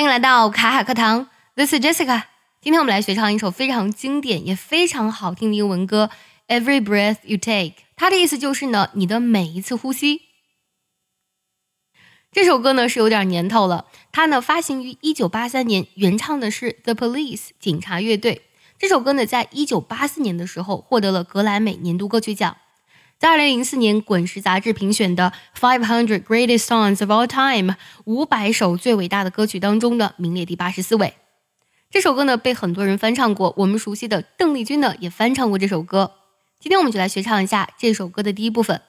[0.00, 2.22] 欢迎来到卡卡课堂，This is Jessica。
[2.62, 6.08] 今天我们来学唱一首非常经典也非常好听的英文歌
[6.58, 7.52] 《Every Breath You Take》。
[7.96, 10.22] 它的意思就是呢，你的每一次呼吸。
[12.32, 18.40] 这首歌呢是有点年头了，它呢发行于一九八三年，原唱的是 The Police 警察乐队。
[18.78, 22.56] 这首歌呢在一九八四年的时候获得了格莱美年度歌曲奖。
[23.20, 27.76] 在二零零四年，《滚石》杂志评选的 Five Hundred Greatest Songs of All Time
[28.06, 31.12] 五百首最伟大的歌曲当中呢，名列第八十四位。
[31.90, 36.12] 这首歌呢，被很多人翻唱过，我们熟悉的邓丽君呢，也翻唱过这首歌。
[36.60, 38.80] 今天我们就来学唱一下这首歌的第一部分。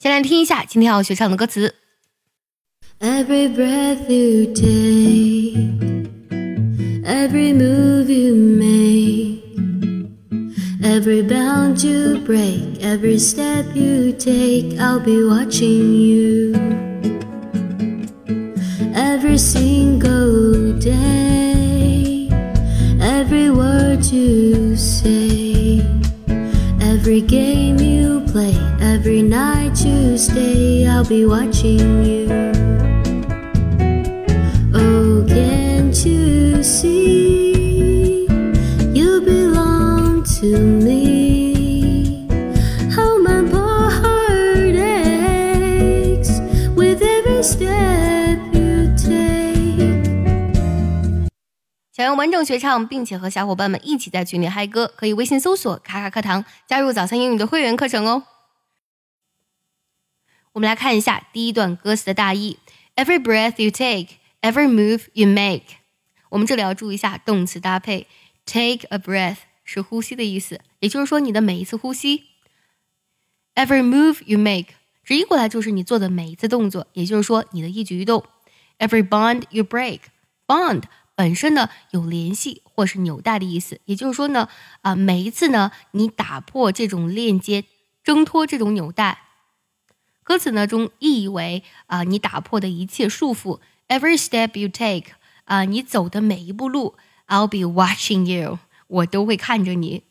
[0.00, 1.76] 先来听一下今天要学唱的歌词。
[2.98, 5.54] Every breath you take,
[7.04, 9.47] every move you make.
[10.88, 16.54] Every bond you break, every step you take, I'll be watching you.
[18.94, 22.30] Every single day,
[23.02, 25.82] every word you say,
[26.80, 32.28] every game you play, every night you stay, I'll be watching you.
[34.74, 38.26] Oh, can't you see?
[38.94, 40.67] You belong to
[51.98, 58.22] 想要完整学唱，并且和小伙伴们一起在群里嗨歌，可以微信搜索“卡卡课堂”，加入早餐英语的会员课程哦。
[60.52, 62.56] 我们来看一下第一段歌词的大意
[62.94, 65.64] ：Every breath you take, every move you make。
[66.28, 68.06] 我们这里要注意一下动词搭配
[68.46, 69.38] ，take a breath。
[69.64, 72.26] 是呼吸的意思，也就是说你的每一次呼吸。
[73.56, 74.68] Every move you make，
[75.02, 78.24] 直译过来就是你做的每一次动作，也就是说你的一举一动。
[78.78, 80.84] Every bond you break，bond
[81.18, 84.48] 本身呢有联系或是纽带的意思，也就是说呢
[84.82, 87.64] 啊每一次呢你打破这种链接，
[88.04, 89.22] 挣脱这种纽带。
[90.22, 93.58] 歌词呢中意译为啊你打破的一切束缚。
[93.88, 95.10] Every step you take，
[95.44, 96.94] 啊你走的每一步路
[97.26, 98.60] ，I'll be watching you。
[98.86, 100.04] 我都会看着你，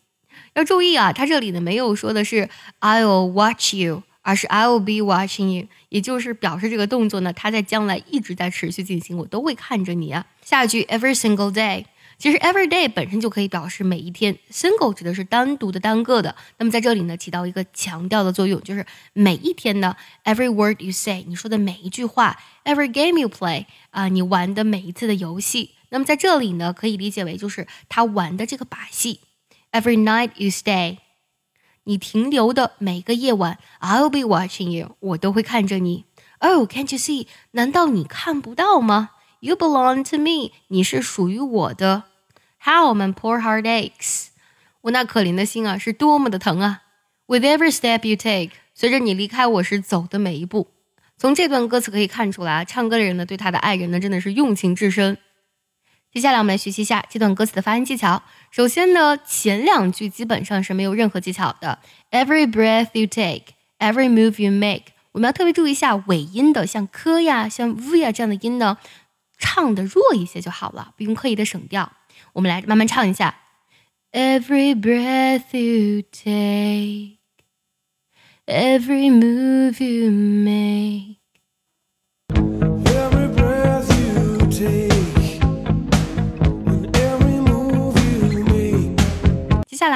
[0.55, 1.13] 要注意啊！
[1.13, 2.49] 他这里呢没有说的是
[2.81, 10.25] I'll watch you，而是 I'll be watching you，也就是表示这个动作呢，它在将来一直在持续进行，我都会看着你啊。
[10.43, 11.85] 下一句 every single day，
[12.17, 16.35] 其实 every day 本身就可以表示每一天，single 指的是单独的、单个的。
[16.57, 19.95] 那么在这里呢，起到一个强调的作用，就是每一天呢
[20.25, 25.71] ，every word you say，你说的每一句话，every game you play，啊，你玩的每一次的游戏。
[25.87, 29.21] 那么在这里呢，可以理解为就是他玩的这个把戏。
[29.71, 30.97] Every night you stay，
[31.87, 36.03] 你停留的每个夜晚，I'll be watching you，我都会看着你。
[36.39, 37.27] Oh，can't you see？
[37.51, 42.03] 难道你看不到吗？You belong to me，你是属于我的。
[42.61, 44.27] How my poor heart aches，
[44.81, 46.81] 我那可怜的心啊，是多么的疼啊。
[47.25, 50.67] With every step you take，随着你离开我时走的每一步。
[51.17, 55.17] 从这段歌词可以看出来啊，唱歌的人呢，对他的爱人呢，真的是用情至深。
[56.17, 58.23] 接下来我们来学习一下这段歌词的发音技巧。
[58.49, 61.77] 首先呢，前两句基本上是没有任何技巧的。
[62.09, 68.79] Every breath you take, every move you make，我们要特别注意一下尾音的，像科呀、像 v 呀这样的音呢，
[69.37, 71.91] 唱的弱一些就好了，不用刻意的省掉。
[72.33, 73.35] 我们来慢慢唱一下。
[74.11, 77.19] Every breath you take,
[78.47, 80.56] every move you make。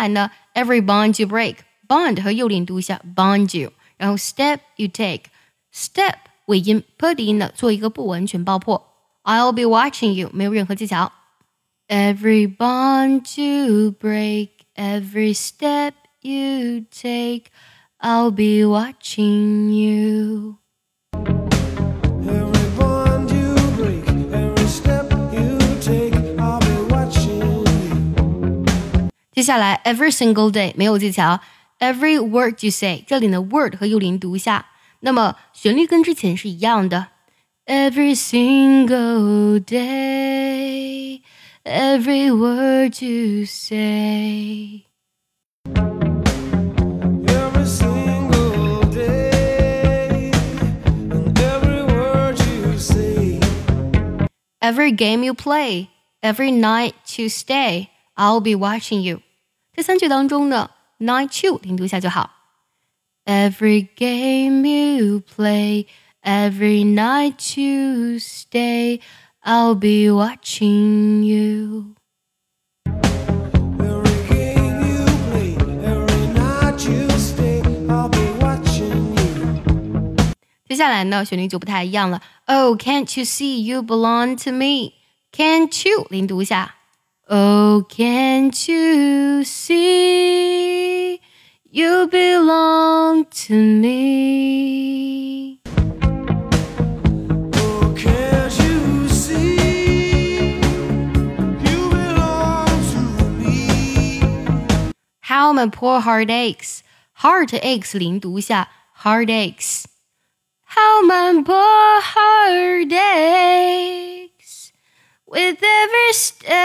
[0.01, 6.15] 来呢，every bond you break，bond 和右脸读一下，bond you，然后 step you take，step
[6.47, 8.83] 尾音 p 的音呢做一个不完全爆破，
[9.25, 11.13] I'll be watching you 没有任何技巧，
[11.89, 15.93] every bond you break，every step
[16.23, 20.57] you take，I'll be watching you。
[29.41, 31.41] 接下来，every single day 没有技巧，
[31.79, 34.67] every word you say 这里呢，word 和右脸读一下，
[35.01, 37.09] 那么旋律跟之前是一样的。
[37.67, 41.21] Every single day,
[41.65, 44.85] every word you say.
[47.27, 50.31] Every single day,
[51.11, 53.41] and every word you say.
[54.61, 55.89] Every game you play,
[56.23, 59.23] every night you stay, I'll be watching you.
[59.74, 60.70] 这三句当中呢
[61.00, 61.58] ，night you
[63.96, 65.86] game you play,
[66.24, 69.00] every night you stay,
[69.44, 71.96] I'll be watching you.
[72.84, 74.56] Play,
[76.86, 77.62] you stay,
[78.10, 80.12] be watching you.
[82.76, 84.96] can't you see you belong to me?
[85.32, 86.81] Can't you 连读一下。
[87.34, 91.22] Oh, can't you see
[91.64, 95.62] you belong to me?
[97.54, 103.00] Oh, can't you see you belong to
[103.40, 104.20] me?
[105.22, 106.84] How my poor heart aches.
[107.14, 108.68] Heart aches 连读下
[109.04, 109.86] heart aches.
[110.66, 114.74] How my poor heart aches
[115.26, 116.61] with every step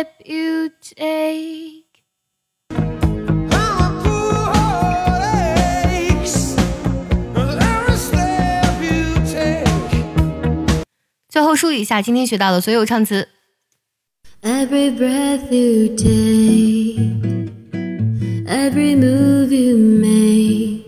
[0.00, 1.84] step you take.
[6.00, 6.56] Takes,
[14.90, 16.96] breath you take,
[18.48, 20.86] every move you make,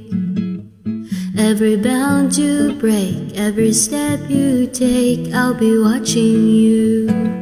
[1.38, 7.41] every bond you break, every step you take, I'll be watching you.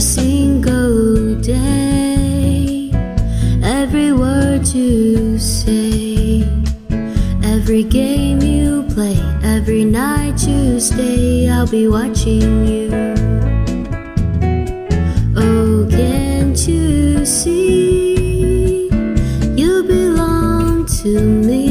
[0.00, 2.90] Every single day,
[3.62, 6.42] every word you say,
[7.44, 12.88] every game you play, every night you stay, I'll be watching you.
[15.36, 18.88] Oh, can't you see?
[19.54, 21.69] You belong to me.